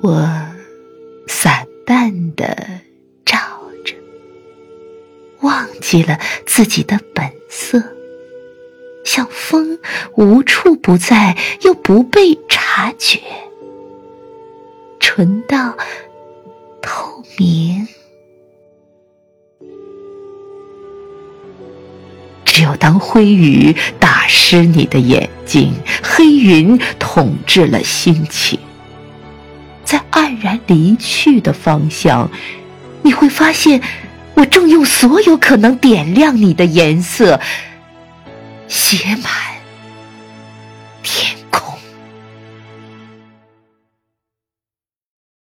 [0.00, 0.28] 我
[1.26, 2.56] 散淡的
[3.24, 3.36] 照
[3.84, 3.94] 着，
[5.40, 7.82] 忘记了自己的本色，
[9.04, 9.78] 像风
[10.14, 13.20] 无处不在，又不被察觉，
[15.00, 15.76] 纯到
[16.80, 17.88] 透明。
[22.44, 25.72] 只有当灰雨打湿你的眼睛，
[26.04, 28.58] 黑云统治了心情。
[29.88, 32.30] 在黯然离去的方向，
[33.00, 33.80] 你会发现，
[34.34, 37.40] 我正用所有可能点亮你的颜色，
[38.66, 39.32] 写满